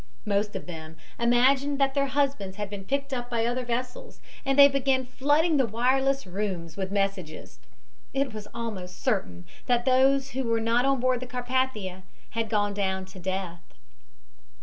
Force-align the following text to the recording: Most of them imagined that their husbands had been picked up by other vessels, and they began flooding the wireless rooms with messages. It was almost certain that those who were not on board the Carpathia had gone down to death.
Most 0.25 0.55
of 0.55 0.65
them 0.65 0.97
imagined 1.19 1.79
that 1.79 1.93
their 1.93 2.07
husbands 2.07 2.57
had 2.57 2.71
been 2.71 2.85
picked 2.85 3.13
up 3.13 3.29
by 3.29 3.45
other 3.45 3.63
vessels, 3.63 4.19
and 4.43 4.57
they 4.57 4.67
began 4.67 5.05
flooding 5.05 5.57
the 5.57 5.67
wireless 5.67 6.25
rooms 6.25 6.75
with 6.75 6.91
messages. 6.91 7.59
It 8.11 8.33
was 8.33 8.47
almost 8.51 8.99
certain 9.03 9.45
that 9.67 9.85
those 9.85 10.31
who 10.31 10.45
were 10.45 10.59
not 10.59 10.85
on 10.85 10.99
board 11.01 11.19
the 11.19 11.27
Carpathia 11.27 12.01
had 12.31 12.49
gone 12.49 12.73
down 12.73 13.05
to 13.05 13.19
death. 13.19 13.61